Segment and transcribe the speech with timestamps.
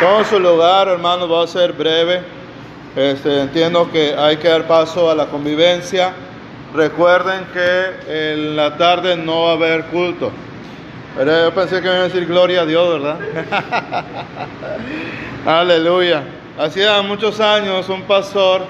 [0.00, 2.20] Todo su lugar, hermanos, va a ser breve.
[2.94, 6.12] Este, entiendo que hay que dar paso a la convivencia.
[6.74, 10.30] Recuerden que en la tarde no va a haber culto.
[11.16, 13.18] Pero yo pensé que me iba a decir gloria a Dios, ¿verdad?
[15.46, 16.24] Aleluya.
[16.58, 18.66] Hacía muchos años un pastor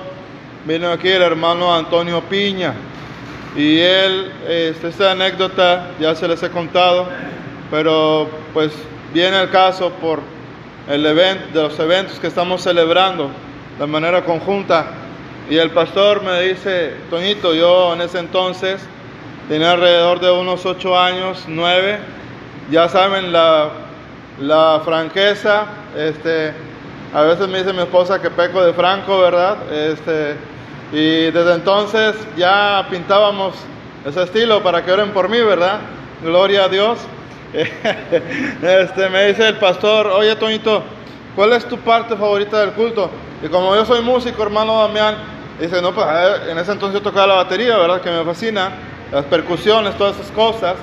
[0.64, 2.72] vino aquí, el hermano Antonio Piña,
[3.56, 7.08] y él, este, esta anécdota ya se les he contado,
[7.68, 8.72] pero pues
[9.12, 10.35] viene el caso por
[10.88, 13.30] el evento, de los eventos que estamos celebrando
[13.78, 14.86] de manera conjunta.
[15.48, 18.80] Y el pastor me dice, Toñito, yo en ese entonces
[19.48, 21.98] tenía alrededor de unos ocho años, nueve,
[22.70, 23.70] ya saben la,
[24.40, 25.66] la franqueza,
[25.96, 26.52] este,
[27.14, 29.56] a veces me dice mi esposa que peco de franco, ¿verdad?
[29.72, 30.36] Este,
[30.92, 33.54] y desde entonces ya pintábamos
[34.04, 35.78] ese estilo para que oren por mí, ¿verdad?
[36.22, 36.98] Gloria a Dios.
[38.62, 40.82] Este, me dice el pastor, oye Toñito,
[41.34, 43.10] ¿cuál es tu parte favorita del culto?
[43.42, 45.16] Y como yo soy músico, hermano Damián,
[45.60, 46.06] dice, no, pues
[46.48, 48.00] en ese entonces tocaba la batería, ¿verdad?
[48.00, 48.70] Que me fascina,
[49.12, 50.74] las percusiones, todas esas cosas.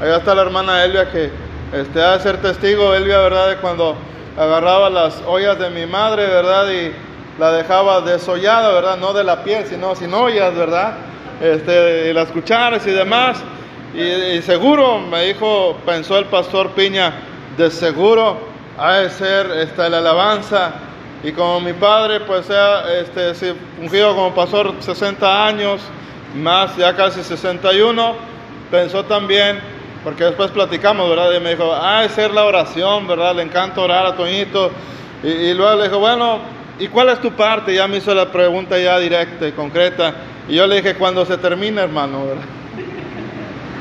[0.00, 1.30] Allá está la hermana Elvia que
[1.72, 3.50] este, ha de ser testigo, Elvia, ¿verdad?
[3.50, 3.96] De cuando
[4.36, 6.70] agarraba las ollas de mi madre, ¿verdad?
[6.70, 6.92] Y
[7.38, 8.96] la dejaba desollada, ¿verdad?
[8.96, 10.94] No de la piel, sino sin ollas, ¿verdad?
[11.40, 13.42] Este, y las cucharas y demás.
[13.92, 17.12] Y, seguro, me dijo, pensó el pastor Piña,
[17.56, 18.38] de seguro
[18.78, 20.74] ha de ser esta, la alabanza.
[21.24, 23.34] Y como mi padre, pues, ha este,
[23.76, 25.82] fungido como pastor 60 años,
[26.36, 28.14] más ya casi 61,
[28.70, 29.58] pensó también,
[30.04, 31.32] porque después platicamos, ¿verdad?
[31.32, 33.34] Y me dijo, ha de ser la oración, ¿verdad?
[33.34, 34.70] Le encanta orar a Toñito.
[35.24, 36.38] Y, y luego le dijo, bueno,
[36.78, 37.74] ¿y cuál es tu parte?
[37.74, 40.14] Ya me hizo la pregunta ya directa y concreta.
[40.48, 42.59] Y yo le dije, cuando se termine, hermano, ¿verdad?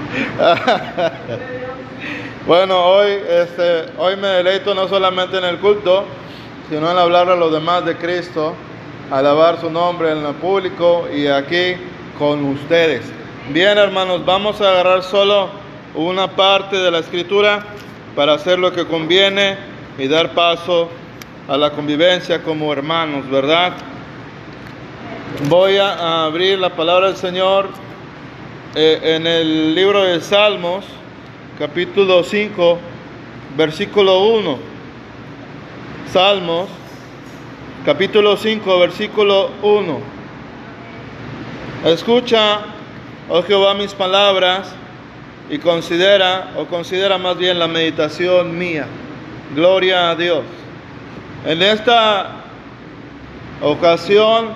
[2.48, 6.06] bueno, hoy, este, hoy me deleito no solamente en el culto,
[6.70, 8.56] sino en hablar a los demás de Cristo,
[9.12, 11.76] alabar su nombre en el público y aquí
[12.18, 13.04] con ustedes.
[13.50, 15.50] Bien, hermanos, vamos a agarrar solo
[15.96, 17.64] una parte de la escritura
[18.16, 19.58] para hacer lo que conviene
[19.98, 20.90] y dar paso
[21.48, 23.74] a la convivencia como hermanos, ¿verdad?
[25.48, 27.70] Voy a abrir la palabra del Señor
[28.76, 30.86] eh, en el libro de Salmos,
[31.58, 32.78] capítulo 5,
[33.58, 34.60] versículo 1.
[36.12, 36.70] Salmos,
[37.84, 40.00] capítulo 5, versículo 1.
[41.86, 42.60] Escucha,
[43.28, 44.72] oh Jehová, mis palabras
[45.50, 48.86] y considera, o considera más bien la meditación mía.
[49.56, 50.44] Gloria a Dios.
[51.44, 52.36] En esta
[53.64, 54.50] ocasión,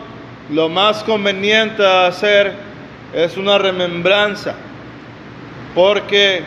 [0.51, 2.72] lo más conveniente hacer
[3.13, 4.55] es una remembranza,
[5.75, 6.43] porque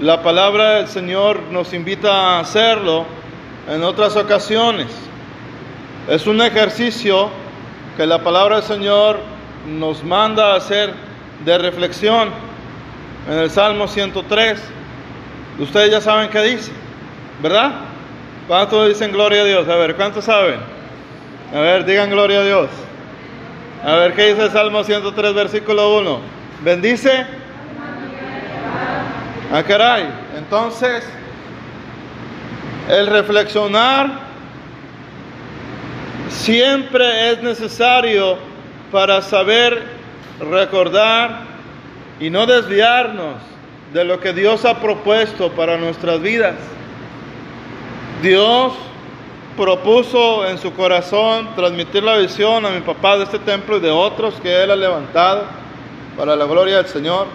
[0.00, 3.04] la palabra del Señor nos invita a hacerlo
[3.68, 4.86] en otras ocasiones.
[6.08, 7.28] Es un ejercicio
[7.96, 9.18] que la palabra del Señor
[9.66, 10.94] nos manda a hacer
[11.44, 12.30] de reflexión
[13.28, 14.62] en el Salmo 103.
[15.58, 16.70] Ustedes ya saben qué dice,
[17.42, 17.72] ¿verdad?
[18.46, 19.68] ¿Cuántos dicen gloria a Dios?
[19.68, 20.60] A ver, ¿cuántos saben?
[21.52, 22.68] A ver, digan gloria a Dios.
[23.84, 26.20] A ver qué dice Salmo 103, versículo 1.
[26.64, 27.26] Bendice.
[29.52, 30.08] Ah, caray.
[30.36, 31.04] Entonces,
[32.88, 34.10] el reflexionar
[36.28, 38.38] siempre es necesario
[38.90, 39.82] para saber
[40.40, 41.42] recordar
[42.18, 43.36] y no desviarnos
[43.92, 46.56] de lo que Dios ha propuesto para nuestras vidas.
[48.22, 48.72] Dios
[49.58, 53.90] propuso en su corazón transmitir la visión a mi papá de este templo y de
[53.90, 55.46] otros que él ha levantado
[56.16, 57.26] para la gloria del Señor,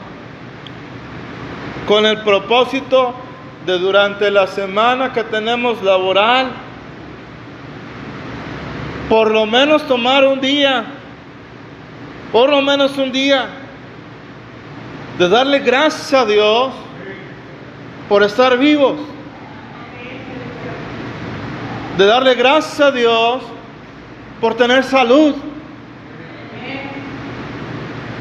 [1.86, 3.14] con el propósito
[3.66, 6.54] de durante la semana que tenemos laboral,
[9.10, 10.86] por lo menos tomar un día,
[12.32, 13.50] por lo menos un día,
[15.18, 16.72] de darle gracias a Dios
[18.08, 19.13] por estar vivos
[21.98, 23.44] de darle gracias a Dios
[24.42, 25.36] por tener salud.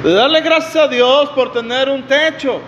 [0.03, 2.61] De darle gracias a Dios por tener un techo.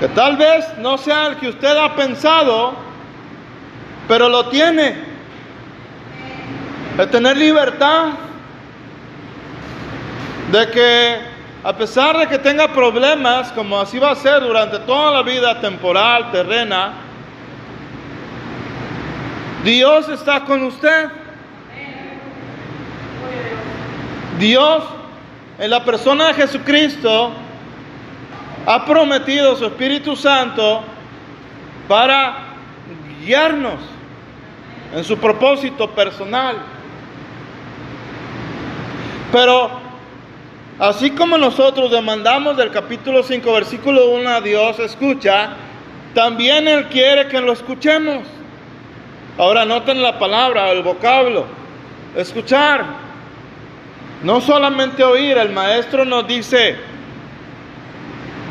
[0.00, 2.74] Que tal vez no sea el que usted ha pensado,
[4.08, 4.96] pero lo tiene.
[6.96, 8.08] De tener libertad.
[10.50, 11.18] De que
[11.62, 15.60] a pesar de que tenga problemas, como así va a ser durante toda la vida
[15.60, 17.09] temporal, terrena,
[19.64, 21.08] Dios está con usted.
[24.38, 24.84] Dios,
[25.58, 27.32] en la persona de Jesucristo,
[28.66, 30.82] ha prometido su Espíritu Santo
[31.86, 32.54] para
[33.22, 33.80] guiarnos,
[34.94, 36.56] en su propósito personal.
[39.30, 39.70] Pero
[40.78, 45.50] así como nosotros demandamos del capítulo 5, versículo 1 a Dios, escucha,
[46.14, 48.24] también Él quiere que lo escuchemos.
[49.40, 51.46] Ahora noten la palabra, el vocablo,
[52.14, 52.84] escuchar.
[54.22, 56.76] No solamente oír, el maestro nos dice,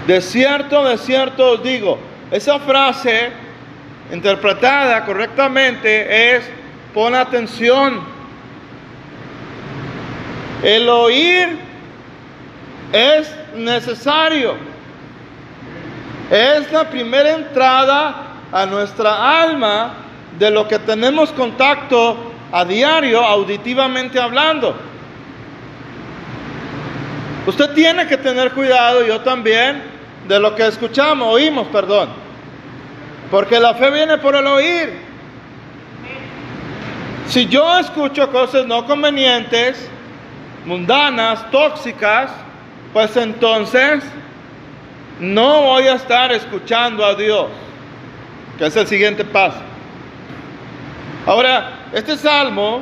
[0.08, 2.00] de cierto, de cierto os digo,
[2.32, 3.30] esa frase
[4.12, 6.50] interpretada correctamente es
[6.92, 8.02] pon atención.
[10.64, 11.56] El oír
[12.92, 14.56] es necesario.
[16.32, 18.16] Es la primera entrada
[18.52, 22.18] a nuestra alma de lo que tenemos contacto
[22.52, 24.76] a diario, auditivamente hablando.
[27.46, 29.82] Usted tiene que tener cuidado, yo también,
[30.28, 32.10] de lo que escuchamos, oímos, perdón.
[33.32, 35.10] Porque la fe viene por el oír.
[37.28, 39.90] Si yo escucho cosas no convenientes,
[40.66, 42.32] mundanas, tóxicas,
[42.94, 44.04] pues entonces
[45.20, 47.48] no voy a estar escuchando a Dios,
[48.58, 49.69] que es el siguiente paso.
[51.26, 52.82] Ahora, este salmo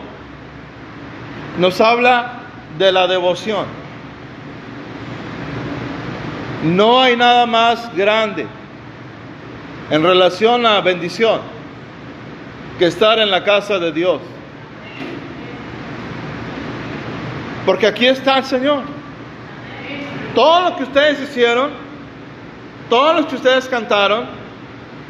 [1.58, 2.42] nos habla
[2.78, 3.66] de la devoción.
[6.64, 8.48] No hay nada más grande
[9.90, 11.40] en relación a bendición
[12.78, 14.22] que estar en la casa de Dios.
[17.66, 18.84] Porque aquí está el Señor.
[20.36, 21.72] Todo lo que ustedes hicieron,
[22.90, 24.26] todo lo que ustedes cantaron,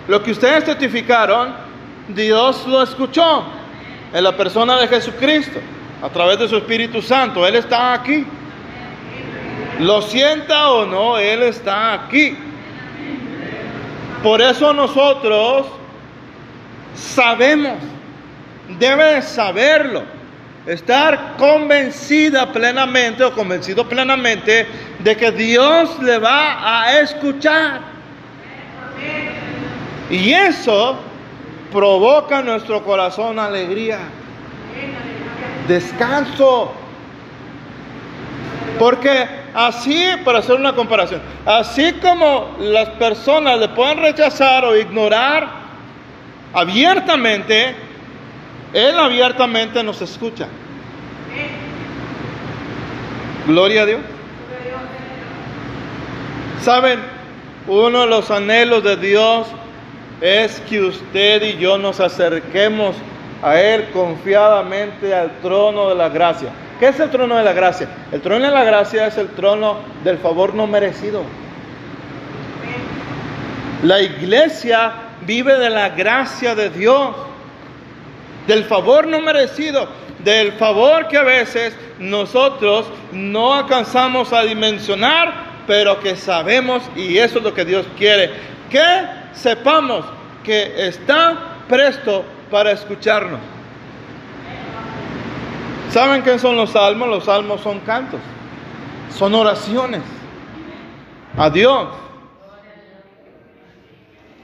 [0.07, 1.66] lo que ustedes certificaron,
[2.09, 3.43] Dios lo escuchó
[4.13, 5.59] en la persona de Jesucristo,
[6.01, 7.45] a través de su Espíritu Santo.
[7.45, 8.25] Él está aquí.
[9.79, 12.35] Lo sienta o no, Él está aquí.
[14.23, 15.67] Por eso nosotros
[16.95, 17.77] sabemos,
[18.79, 20.03] debe saberlo,
[20.65, 24.67] estar convencida plenamente o convencido plenamente
[24.99, 27.81] de que Dios le va a escuchar.
[30.09, 30.97] Y eso
[31.71, 33.99] provoca en nuestro corazón alegría,
[35.67, 36.71] descanso.
[38.79, 45.49] Porque así, para hacer una comparación, así como las personas le pueden rechazar o ignorar
[46.53, 47.75] abiertamente,
[48.73, 50.47] Él abiertamente nos escucha.
[53.47, 54.01] Gloria a Dios.
[56.61, 56.99] Saben,
[57.67, 59.47] uno de los anhelos de Dios
[60.21, 62.95] es que usted y yo nos acerquemos
[63.41, 66.49] a Él confiadamente al trono de la gracia.
[66.79, 67.87] ¿Qué es el trono de la gracia?
[68.11, 71.23] El trono de la gracia es el trono del favor no merecido.
[73.83, 77.15] La iglesia vive de la gracia de Dios,
[78.47, 79.87] del favor no merecido,
[80.23, 87.39] del favor que a veces nosotros no alcanzamos a dimensionar, pero que sabemos y eso
[87.39, 88.31] es lo que Dios quiere,
[88.69, 90.05] que sepamos
[90.43, 93.39] que está presto para escucharnos.
[95.91, 97.07] ¿Saben qué son los salmos?
[97.07, 98.19] Los salmos son cantos,
[99.15, 100.01] son oraciones
[101.37, 101.87] a Dios.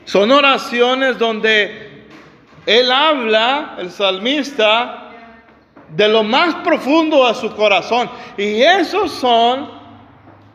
[0.05, 2.07] Son oraciones donde
[2.65, 5.09] Él habla, el salmista,
[5.89, 8.09] de lo más profundo de su corazón.
[8.37, 9.69] Y esos son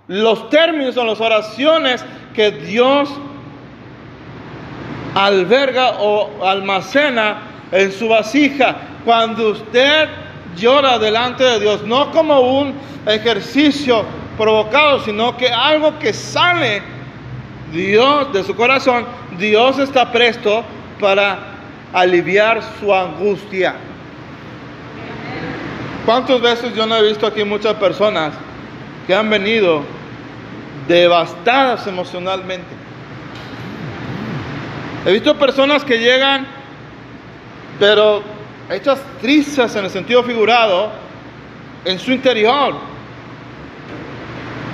[0.07, 3.11] los términos, son las oraciones que Dios
[5.19, 7.39] alberga o almacena
[7.73, 8.77] en su vasija.
[9.05, 10.09] Cuando usted
[10.57, 14.05] llora delante de Dios, no como un ejercicio
[14.37, 16.83] provocado, sino que algo que sale
[17.73, 19.07] Dios de su corazón,
[19.37, 20.65] Dios está presto
[21.01, 21.39] para
[21.93, 23.75] aliviar su angustia.
[26.07, 28.35] ¿Cuántas veces yo no he visto aquí muchas personas
[29.07, 29.83] que han venido
[30.87, 32.78] devastadas emocionalmente?
[35.07, 36.47] He visto personas que llegan,
[37.79, 38.23] pero
[38.71, 40.91] hechas trizas en el sentido figurado,
[41.85, 42.75] en su interior.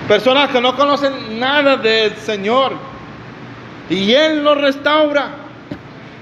[0.08, 2.72] Personas que no conocen nada del Señor.
[3.88, 5.28] Y Él los restaura.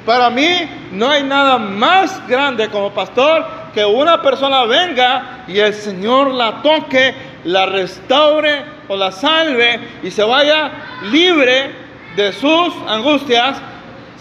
[0.05, 0.49] Para mí
[0.93, 6.61] no hay nada más grande como pastor que una persona venga y el Señor la
[6.61, 10.71] toque, la restaure o la salve y se vaya
[11.11, 11.71] libre
[12.17, 13.61] de sus angustias,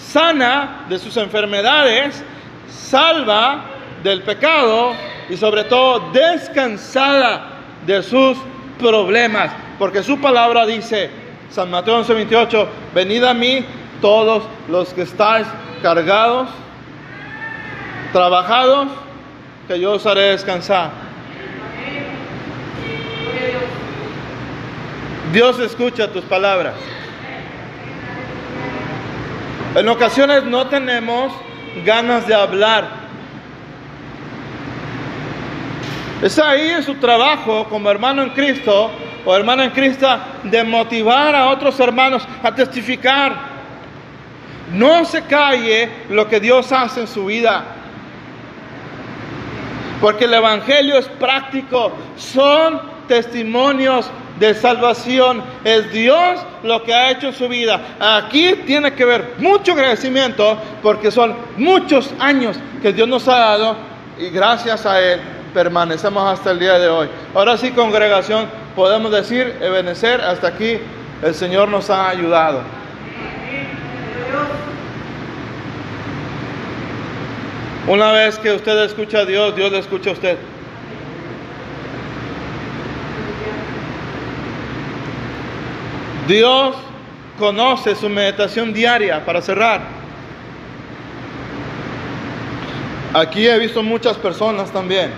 [0.07, 2.23] sana de sus enfermedades
[2.69, 3.65] salva
[4.03, 4.93] del pecado
[5.29, 8.37] y sobre todo descansada de sus
[8.79, 9.51] problemas.
[9.79, 11.09] Porque su palabra dice,
[11.49, 13.65] San Mateo 11, 28, venid a mí
[14.01, 15.47] todos los que estáis
[15.81, 16.49] cargados
[18.11, 18.89] trabajados
[19.67, 20.91] que yo os haré descansar.
[25.31, 26.73] Dios escucha tus palabras.
[29.73, 31.31] En ocasiones no tenemos
[31.85, 32.89] ganas de hablar.
[36.21, 38.91] Es ahí en su trabajo como hermano en Cristo
[39.25, 40.07] o hermana en Cristo
[40.43, 43.33] de motivar a otros hermanos a testificar.
[44.73, 47.63] No se calle lo que Dios hace en su vida.
[50.01, 51.93] Porque el Evangelio es práctico.
[52.17, 54.11] Son testimonios
[54.41, 55.41] de salvación.
[55.63, 57.79] Es Dios lo que ha hecho en su vida.
[57.99, 63.75] Aquí tiene que ver mucho agradecimiento porque son muchos años que Dios nos ha dado
[64.17, 65.21] y gracias a Él
[65.53, 67.07] permanecemos hasta el día de hoy.
[67.35, 70.79] Ahora sí, congregación, podemos decir, Ebenecer, hasta aquí
[71.21, 72.61] el Señor nos ha ayudado.
[77.87, 80.37] Una vez que usted escucha a Dios, Dios le escucha a usted.
[86.31, 86.77] Dios
[87.37, 89.81] conoce su meditación diaria para cerrar.
[93.13, 95.11] Aquí he visto muchas personas también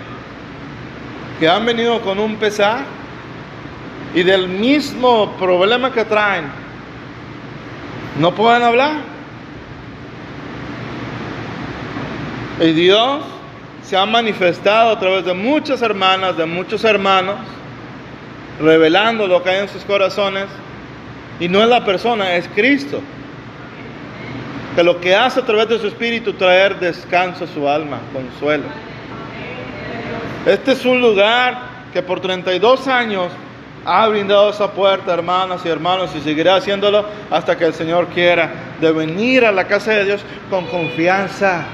[1.38, 2.80] que han venido con un pesar
[4.12, 6.46] y del mismo problema que traen,
[8.18, 8.96] no pueden hablar.
[12.60, 13.22] Y Dios
[13.84, 17.36] se ha manifestado a través de muchas hermanas, de muchos hermanos,
[18.60, 20.46] revelando lo que hay en sus corazones
[21.40, 23.00] y no es la persona, es Cristo.
[24.74, 28.64] Que lo que hace a través de su espíritu traer descanso a su alma, consuelo.
[30.46, 31.58] Este es un lugar
[31.92, 33.30] que por 32 años
[33.84, 38.50] ha brindado esa puerta, hermanas y hermanos, y seguirá haciéndolo hasta que el Señor quiera,
[38.80, 41.64] de venir a la casa de Dios con confianza,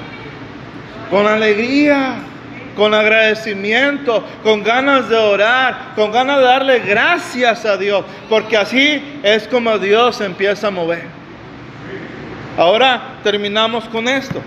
[1.11, 2.17] con alegría,
[2.77, 9.21] con agradecimiento, con ganas de orar, con ganas de darle gracias a Dios, porque así
[9.23, 11.05] es como Dios empieza a mover.
[12.57, 14.41] Ahora terminamos con esto.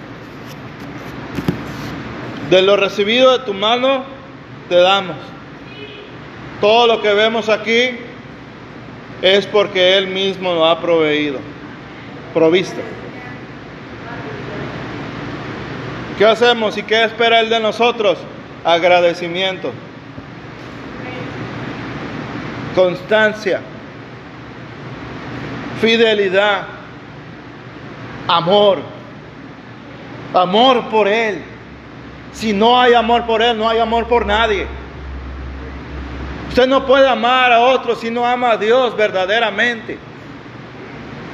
[2.49, 4.03] De lo recibido de tu mano,
[4.69, 5.15] te damos.
[6.61, 7.97] Todo lo que vemos aquí
[9.21, 11.39] es porque Él mismo lo ha proveído,
[12.33, 12.81] provisto.
[16.17, 18.19] ¿Qué hacemos y qué espera Él de nosotros?
[18.63, 19.73] Agradecimiento,
[22.75, 23.61] constancia,
[25.81, 26.63] fidelidad,
[28.27, 28.79] amor,
[30.33, 31.43] amor por Él.
[32.31, 34.67] Si no hay amor por Él, no hay amor por nadie.
[36.49, 39.97] Usted no puede amar a otro si no ama a Dios verdaderamente.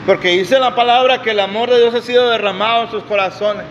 [0.06, 3.66] Porque dice la palabra que el amor de Dios ha sido derramado en sus corazones.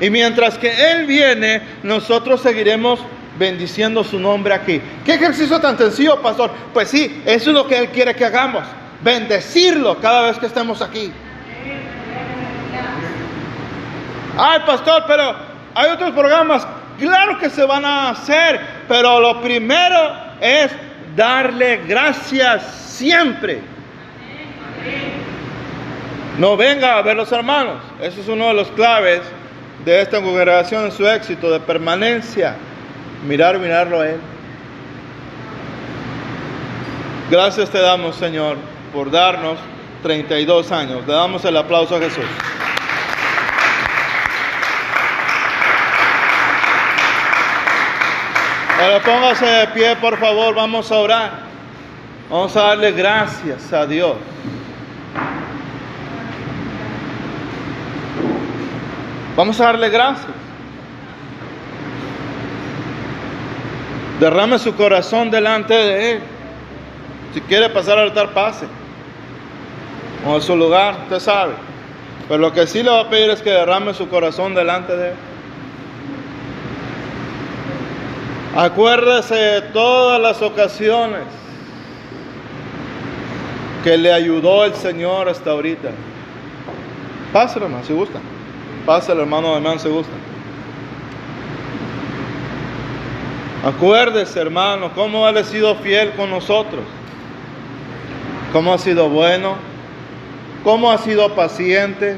[0.00, 3.00] Y mientras que Él viene, nosotros seguiremos
[3.38, 4.80] bendiciendo su nombre aquí.
[5.04, 6.50] ¿Qué ejercicio tan sencillo, pastor?
[6.72, 8.64] Pues sí, eso es lo que Él quiere que hagamos.
[9.02, 11.12] Bendecirlo cada vez que estemos aquí.
[14.36, 15.34] Ay, pastor, pero
[15.74, 16.66] hay otros programas.
[16.98, 20.70] Claro que se van a hacer, pero lo primero es
[21.16, 23.60] darle gracias siempre.
[26.38, 27.76] No venga a ver los hermanos.
[28.00, 29.22] Eso es uno de los claves
[29.84, 32.56] de esta congregación su éxito de permanencia.
[33.26, 34.20] Mirar, mirarlo a Él.
[37.30, 38.56] Gracias te damos, Señor,
[38.92, 39.58] por darnos
[40.02, 41.06] 32 años.
[41.06, 42.24] Le damos el aplauso a Jesús.
[48.80, 51.30] Ahora póngase de pie, por favor, vamos a orar.
[52.30, 54.16] Vamos a darle gracias a Dios.
[59.38, 60.26] Vamos a darle gracias.
[64.18, 66.20] Derrame su corazón delante de Él.
[67.32, 68.66] Si quiere pasar al altar, pase.
[70.26, 71.52] O a su lugar, usted sabe.
[72.26, 75.10] Pero lo que sí le va a pedir es que derrame su corazón delante de
[75.10, 75.14] Él.
[78.56, 81.22] Acuérdese de todas las ocasiones
[83.84, 85.90] que le ayudó el Señor hasta ahorita.
[87.32, 88.18] Páselo, hermano, si gusta.
[88.86, 90.12] Páselo, hermano, hermano, si gusta.
[93.64, 96.84] Acuérdese, hermano, cómo Él ha sido fiel con nosotros.
[98.52, 99.56] Cómo ha sido bueno.
[100.64, 102.16] Cómo ha sido paciente.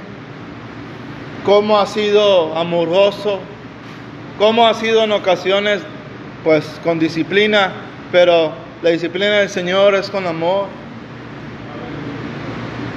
[1.44, 3.40] Cómo ha sido amoroso.
[4.38, 5.82] Cómo ha sido en ocasiones
[6.44, 7.72] pues con disciplina,
[8.12, 8.52] pero
[8.82, 10.66] la disciplina del Señor es con amor.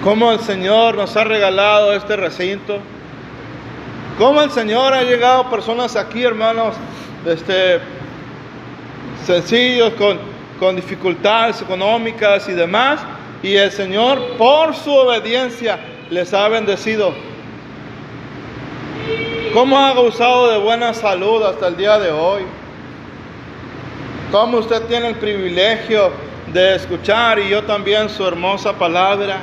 [0.03, 2.79] Como el Señor nos ha regalado este recinto,
[4.17, 6.75] Cómo el Señor ha llegado personas aquí, hermanos,
[7.25, 7.79] este,
[9.25, 10.19] sencillos, con,
[10.59, 12.99] con dificultades económicas y demás,
[13.41, 15.79] y el Señor, por su obediencia,
[16.11, 17.13] les ha bendecido.
[19.51, 22.43] ¿Cómo ha gozado de buena salud hasta el día de hoy?
[24.31, 26.11] ¿Cómo usted tiene el privilegio
[26.53, 29.37] de escuchar y yo también su hermosa palabra?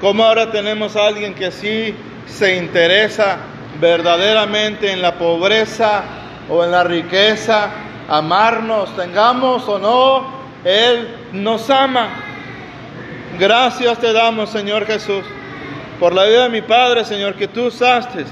[0.00, 1.94] ¿Cómo ahora tenemos a alguien que sí
[2.26, 3.38] se interesa
[3.80, 6.02] verdaderamente en la pobreza
[6.48, 7.70] o en la riqueza?
[8.08, 10.26] Amarnos, tengamos o no,
[10.64, 12.08] Él nos ama.
[13.38, 15.24] Gracias te damos, Señor Jesús,
[15.98, 18.24] por la vida de mi Padre, Señor, que tú usaste,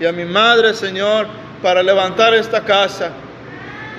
[0.00, 1.26] y a mi madre, Señor,
[1.62, 3.10] para levantar esta casa.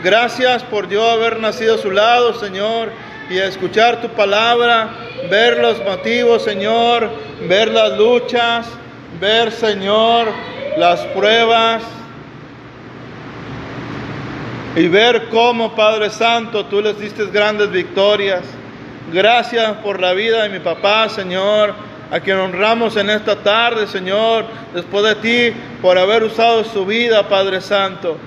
[0.03, 2.89] Gracias por yo haber nacido a su lado, Señor,
[3.29, 4.89] y escuchar tu palabra,
[5.29, 7.09] ver los motivos, Señor,
[7.47, 8.67] ver las luchas,
[9.19, 10.27] ver, Señor,
[10.77, 11.83] las pruebas
[14.75, 18.41] y ver cómo, Padre Santo, tú les diste grandes victorias.
[19.11, 21.73] Gracias por la vida de mi papá, Señor,
[22.11, 27.27] a quien honramos en esta tarde, Señor, después de ti, por haber usado su vida,
[27.29, 28.17] Padre Santo.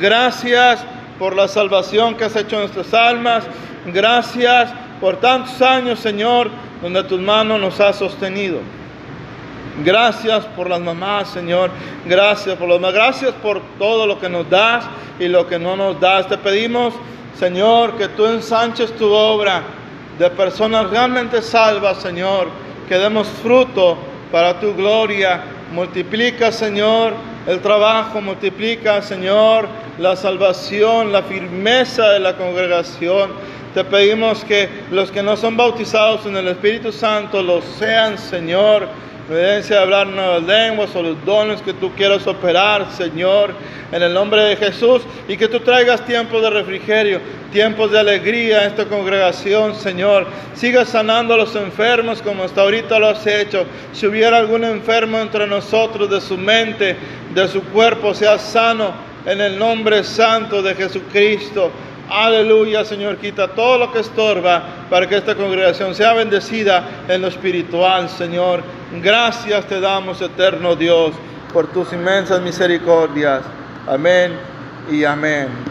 [0.00, 0.84] Gracias
[1.18, 3.44] por la salvación que has hecho en nuestras almas.
[3.86, 6.48] Gracias por tantos años, Señor,
[6.80, 8.60] donde tus manos nos has sostenido.
[9.78, 11.70] Gracias por las mamás, Señor.
[12.04, 12.94] Gracias por los mamás.
[12.94, 14.84] Gracias por todo lo que nos das
[15.18, 16.28] y lo que no nos das.
[16.28, 16.92] Te pedimos,
[17.38, 19.62] Señor, que tú ensanches tu obra
[20.18, 22.48] de personas realmente salvas, Señor.
[22.86, 23.96] Que demos fruto
[24.30, 25.42] para tu gloria.
[25.72, 27.14] Multiplica, Señor,
[27.46, 28.20] el trabajo.
[28.20, 29.66] Multiplica, Señor,
[29.98, 33.30] la salvación, la firmeza de la congregación.
[33.72, 38.86] Te pedimos que los que no son bautizados en el Espíritu Santo lo sean, Señor
[39.30, 43.54] evidencia de hablar nuevas lenguas o los dones que tú quieras operar, Señor,
[43.92, 47.20] en el nombre de Jesús, y que tú traigas tiempos de refrigerio,
[47.52, 50.26] tiempos de alegría a esta congregación, Señor.
[50.54, 53.64] Siga sanando a los enfermos como hasta ahorita lo has hecho.
[53.92, 56.96] Si hubiera algún enfermo entre nosotros de su mente,
[57.34, 58.92] de su cuerpo, sea sano
[59.26, 61.70] en el nombre santo de Jesucristo.
[62.10, 67.28] Aleluya, Señor, quita todo lo que estorba para que esta congregación sea bendecida en lo
[67.28, 68.62] espiritual, Señor.
[69.00, 71.12] Gracias te damos, eterno Dios,
[71.52, 73.42] por tus inmensas misericordias.
[73.86, 74.32] Amén
[74.90, 75.62] y amén.